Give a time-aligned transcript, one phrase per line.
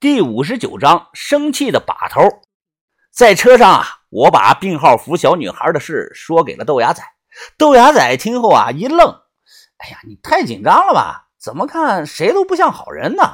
[0.00, 2.22] 第五十九章生气的把头。
[3.10, 7.02] 在车上啊，我把病号服小女孩的事说给了豆芽仔。
[7.56, 9.08] 豆芽仔听后啊，一愣
[9.78, 11.30] ：“哎呀，你太紧张了吧？
[11.36, 13.24] 怎么看谁都不像好人呢？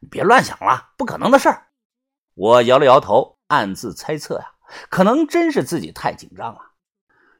[0.00, 1.68] 你别乱想了，不可能的事儿。”
[2.34, 4.46] 我摇了摇头，暗自猜测呀，
[4.90, 6.58] 可能真是自己太紧张了。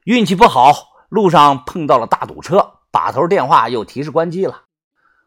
[0.05, 0.71] 运气不好，
[1.09, 4.67] 路上碰到了大堵车，把头电话又提示关机了。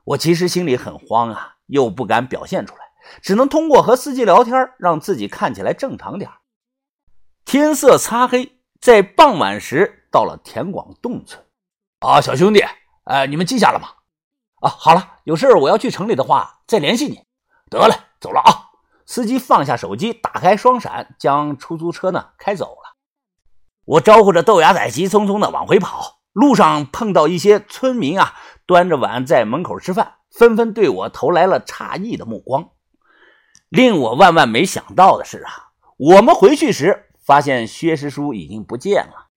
[0.05, 2.82] 我其实心里很慌啊，又不敢表现出来。
[3.21, 6.31] 只能通过和司机聊天，让自己看起来正常点
[7.45, 11.45] 天色擦黑，在傍晚时到了田广洞村。
[12.01, 12.65] 啊，小兄弟，
[13.05, 13.89] 哎，你们记下了吗？
[14.61, 17.21] 啊，好了，有事我要去城里的话，再联系你。
[17.69, 18.71] 得嘞，走了啊！
[19.07, 22.97] 司机放下手机，打开双闪，将出租车呢开走了。
[23.85, 26.21] 我招呼着豆芽仔，急匆匆的往回跑。
[26.33, 28.35] 路上碰到一些村民啊，
[28.67, 32.71] 端着碗在门口吃饭，纷纷对我投来了诧异的目光。
[33.73, 39.29] 令我万万没想到的是啊，我们回去时发现薛师叔已经不见了。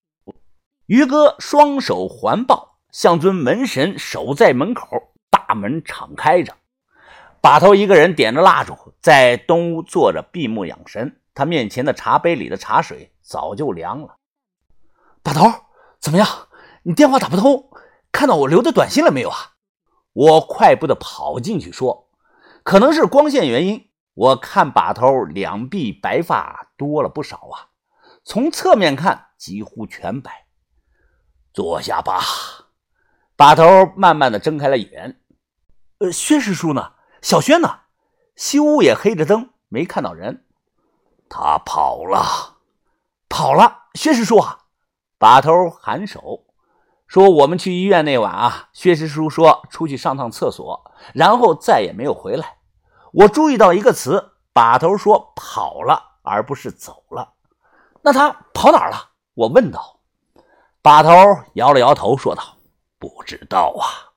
[0.88, 6.53] 于哥双手环抱，像尊门神守在门口，大门敞开着。
[7.39, 11.22] 把头一个人点着蜡烛，在东屋坐着闭目养神。
[11.33, 14.17] 他面前的茶杯里的茶水早就凉了。
[15.23, 15.49] 把头，
[16.02, 16.27] 怎么样？
[16.83, 17.70] 你电话打不通？
[18.11, 19.53] 看到我留的短信了没有啊？
[20.11, 22.09] 我快步的跑进去说
[22.64, 27.69] ：“可能是光线原因。”我看把头两臂白发多了不少啊，
[28.23, 30.47] 从侧面看几乎全白。
[31.53, 32.21] 坐下吧。
[33.36, 33.63] 把头
[33.97, 35.21] 慢慢的睁开了眼。
[35.99, 36.93] 呃，薛师叔呢？
[37.21, 37.81] 小轩呢？
[38.38, 40.45] 西屋也黑着灯，没看到人。
[41.30, 42.58] 他跑了，
[43.27, 43.89] 跑了。
[43.95, 44.59] 薛师叔啊，
[45.17, 46.45] 把头颔首
[47.08, 52.58] 说：“我们去医院那晚啊，薛师叔说出去上趟厕所，然后再也没有回来。”
[53.17, 57.31] 我注意到一个词，把头说跑了，而不是走了。
[58.02, 59.11] 那他跑哪儿了？
[59.33, 60.02] 我问道。
[60.81, 61.09] 把头
[61.53, 62.58] 摇了摇头，说道
[62.99, 64.11] ：“不知道啊。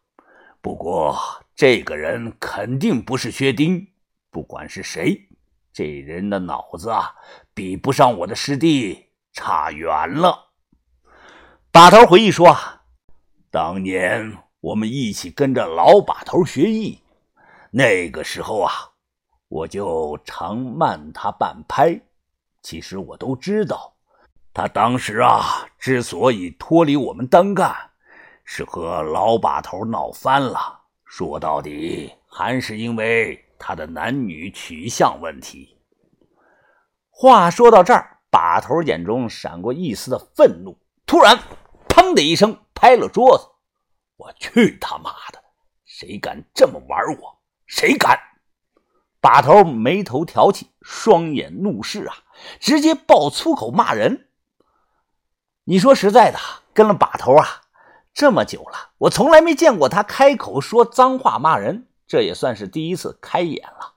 [0.61, 1.17] 不过
[1.55, 3.87] 这个人肯定不是薛丁，
[4.31, 5.29] 不管是谁，
[5.73, 7.15] 这人的脑子啊，
[7.55, 10.51] 比不上我的师弟，差远了。”
[11.71, 12.57] 把头回忆说
[13.49, 17.01] ：“当年我们一起跟着老把头学艺。”
[17.71, 18.73] 那个时候啊，
[19.49, 22.01] 我就常慢他半拍。
[22.63, 23.95] 其实我都知道，
[24.53, 27.75] 他当时啊，之所以脱离我们单干，
[28.45, 30.81] 是和老把头闹翻了。
[31.05, 35.79] 说到底，还是因为他的男女取向问题。
[37.11, 40.77] 话说到这儿，把头眼中闪过一丝的愤怒，
[41.07, 41.39] 突然
[41.89, 43.49] “砰”的一声拍了桌子
[44.19, 45.43] ：“我去他妈的！
[45.87, 48.19] 谁敢这么玩我？”谁敢？
[49.21, 52.15] 把头眉头挑起，双眼怒视啊，
[52.61, 54.29] 直接爆粗口骂人。
[55.65, 56.39] 你说实在的，
[56.73, 57.63] 跟了把头啊
[58.15, 63.95] 这么久了，我从来没见过他开口说脏话骂人，这也算是第一次开眼了。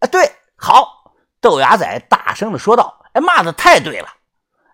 [0.00, 4.08] 哎，对，好，豆芽仔大声的说道：“哎，骂的太对了！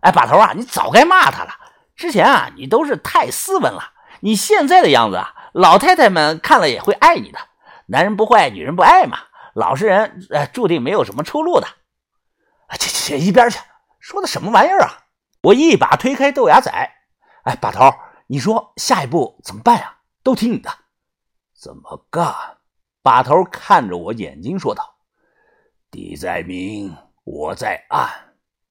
[0.01, 1.51] 哎，把头啊，你早该骂他了。
[1.95, 7.39] 之前啊，你都是太斯文了，你现在的样子啊，老太太们看了也会爱你的。”
[7.87, 9.19] 男人不坏，女人不爱嘛。
[9.55, 11.67] 老实人，呃，注定没有什么出路的。
[12.79, 13.59] 去去去，一边去！
[14.01, 15.05] 说的什么玩意儿啊！
[15.43, 16.71] 我一把推开豆芽仔。
[17.45, 17.93] 哎，把头，
[18.29, 19.99] 你说下一步怎么办呀？
[20.23, 20.71] 都听你的。
[21.55, 22.35] 怎么干？
[23.03, 24.97] 把头看着我，眼睛说道
[25.91, 28.09] ：“地在明，我在暗。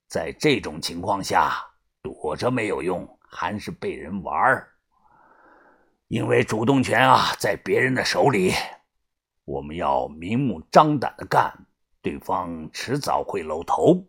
[0.08, 1.64] 在这种情况下，
[2.02, 4.68] 躲着没有用，还是被人玩。
[6.08, 8.54] 因为主动权啊，在别人的手里。”
[9.52, 11.54] 我们要明目张胆的干，
[12.02, 14.06] 对方迟早会露头。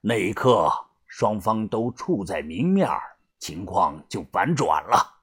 [0.00, 0.68] 那一刻，
[1.06, 2.88] 双方都处在明面，
[3.38, 5.20] 情况就反转了。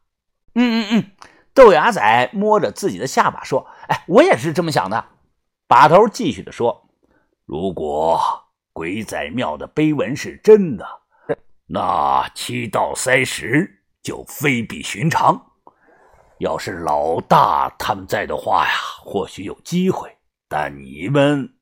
[0.55, 1.11] 嗯嗯嗯，
[1.53, 5.05] 豆芽仔摸着自己的下巴说：“哎，我也是这么想的。”
[5.67, 6.87] 把头继续的说
[7.43, 8.17] ：“如果
[8.71, 10.87] 鬼仔庙的碑文是真的，
[11.65, 15.47] 那七道塞石就非比寻常。”
[16.43, 20.17] 要是老大他们在的话呀，或许有机会。
[20.49, 21.53] 但你们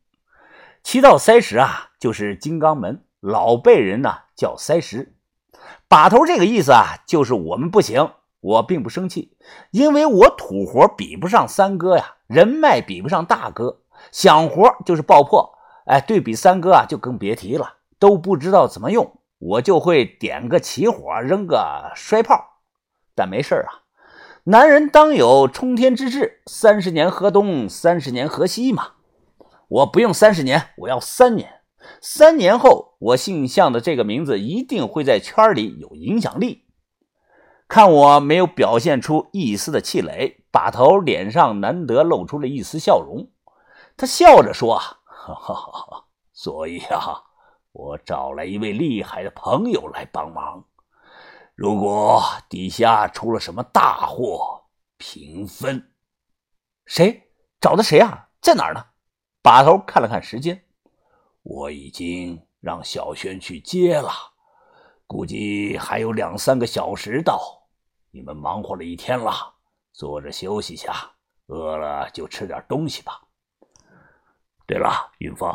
[0.84, 5.16] 七道塞石啊，就是金刚门老辈人呢叫塞石。
[5.88, 8.12] 把头这个意思啊，就是我们不行。
[8.40, 9.38] 我并不生气，
[9.70, 13.82] 因为我土活比不上三哥呀，人脉比不上大哥，
[14.12, 15.60] 想活就是爆破。
[15.86, 19.20] 哎，对比三哥啊，就更别提了，都不知道怎么用。
[19.38, 22.62] 我就会点个起火，扔个摔炮，
[23.14, 23.81] 但没事啊。
[24.46, 28.94] 男人当有冲天之志，三十年河东，三十年河西嘛。
[29.68, 31.62] 我不用三十年，我要三年。
[32.02, 36.66] 三年后，我姓向的这个名字一定会在圈里有影响力。
[37.68, 43.30] 看我没有表现出一丝的气馁，把头脸上难得露出了一丝笑容。
[43.96, 47.22] 他笑着说：“哈哈哈，所以啊，
[47.74, 50.66] 我找来一位厉害的朋友来帮忙。
[51.62, 54.64] 如果底下出了什么大祸，
[54.98, 55.94] 平分。
[56.88, 58.30] 谁找的谁啊？
[58.42, 58.84] 在哪儿呢？”
[59.44, 60.60] 把头看了看时间，
[61.44, 64.10] 我已经让小轩去接了，
[65.06, 67.40] 估计还有两三个小时到。
[68.10, 69.54] 你们忙活了一天了，
[69.94, 71.12] 坐着休息下，
[71.46, 73.22] 饿了就吃点东西吧。
[74.66, 75.48] 对了，云峰，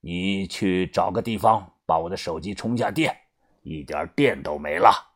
[0.00, 3.16] 你去找个地方把我的手机充下电，
[3.62, 5.08] 一点电都没了。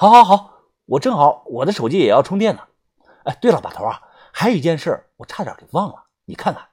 [0.00, 2.62] 好，好，好，我正好我的手机也要充电呢。
[3.24, 4.00] 哎，对了，把头啊，
[4.32, 6.66] 还有一件事我差点给忘了，你看看。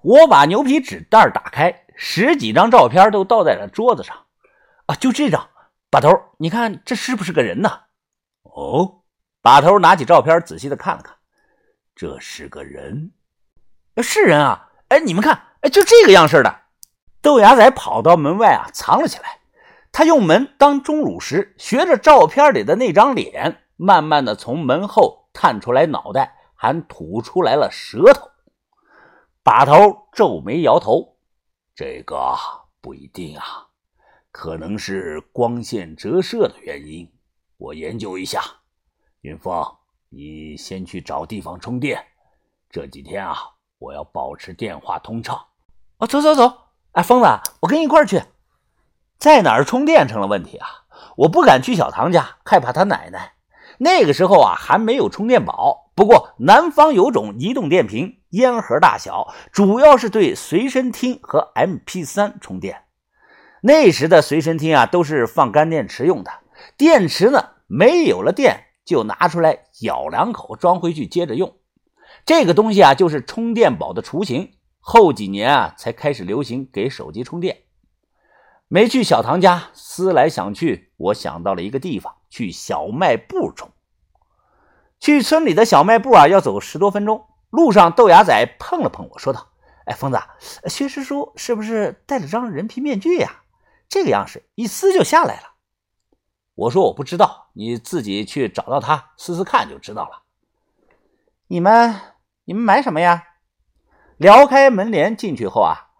[0.00, 4.16] 我把牛皮纸袋打开，十几张照片都倒在了桌子上。
[4.86, 5.48] 啊，就这张，
[5.90, 7.70] 把头，你看这是不是个人呢？
[8.42, 9.02] 哦，
[9.40, 11.14] 把头拿起照片仔细的看了看，
[11.94, 13.12] 这是个人，
[14.02, 14.70] 是人啊！
[14.88, 16.62] 哎，你们看，哎，就这个样式的。
[17.20, 19.38] 豆芽仔跑到门外啊，藏了起来。
[19.92, 28.30] 他用门当钟乳石，学着照片里的那张脸，慢慢的从门后探出来脑袋，还吐出来了舌头。
[29.42, 31.16] 把头皱眉摇头，
[31.74, 32.34] 这个
[32.80, 33.66] 不一定啊，
[34.30, 37.12] 可能是光线折射的原因。
[37.58, 38.40] 我研究一下，
[39.20, 39.62] 云峰，
[40.08, 42.02] 你先去找地方充电。
[42.70, 43.36] 这几天啊，
[43.78, 45.38] 我要保持电话通畅。
[45.98, 46.50] 哦，走走走，
[46.92, 47.26] 哎，疯子，
[47.60, 48.22] 我跟你一块去。
[49.22, 50.66] 在哪儿充电成了问题啊？
[51.18, 53.34] 我不敢去小唐家，害怕他奶奶。
[53.78, 55.92] 那个时候啊，还没有充电宝。
[55.94, 62.82] 不过南方有种移动电瓶，烟盒大小，主要是对随身听和 MP3 充电。
[63.60, 66.32] 那时的随身听啊，都是放干电池用的。
[66.76, 71.54] 电池呢，没有了电就拿出来咬两口，装回去接着用。
[72.26, 74.54] 这个东西啊，就是充电宝的雏形。
[74.80, 77.58] 后几年啊，才开始流行给手机充电。
[78.72, 83.70] 没去小唐家，思来想去，我想到了一个地方，去小卖部充。
[84.98, 87.26] 去村里的小卖部啊，要走十多分钟。
[87.50, 89.48] 路上，豆芽仔碰了碰我说道
[89.84, 90.18] ：“哎，疯子，
[90.70, 93.42] 薛师叔是不是戴了张人皮面具呀？
[93.90, 95.52] 这个样式一撕就下来了。”
[96.56, 100.22] 我说我不知道，你自己去找到他试试看就知道了。
[101.48, 101.94] 你们
[102.46, 103.24] 你们买什么呀？
[104.16, 105.90] 撩开门帘进去后啊，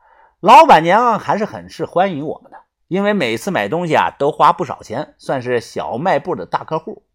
[0.41, 2.62] 老板娘还是很是欢迎我们的，
[2.93, 7.07] 因为每次买东西啊都花不少钱，算是小卖部的大客户。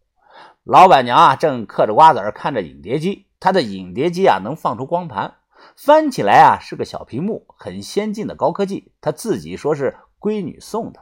[0.63, 5.35] 老板娘啊正嗑着瓜子看着影碟机，她的影碟机啊能放出光盘，
[5.75, 8.91] 翻起来啊是个小屏幕，很先进的高科技。
[9.01, 11.01] 她自己说是闺女送的。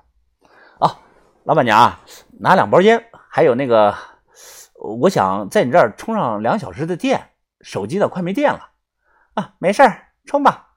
[0.81, 0.97] 哦。
[1.45, 2.01] 老板娘啊，
[2.41, 3.95] 拿两包烟，还有那个，
[4.73, 7.29] 我想在你这儿充上两小时的电，
[7.61, 8.71] 手机呢快没电了。
[9.35, 10.73] 啊，没事儿，充吧。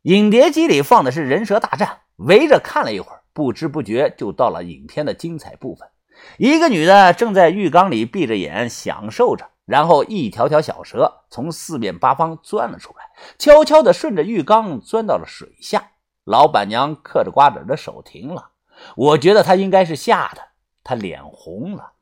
[0.00, 5.88] 影碟机里放的是《人蛇大战》，围着看了一会儿，不知不觉就到了影片的精彩部分。
[6.36, 13.04] 一个女的正在浴缸里闭着眼享受着，然后一条条小蛇从四面八方钻了出来，
[13.38, 15.92] 悄悄地顺着浴缸钻到了水下。
[16.24, 18.50] 老板娘嗑着瓜子的手停了。
[18.96, 20.42] 我觉得她应该是吓的，
[20.82, 21.92] 她脸红了。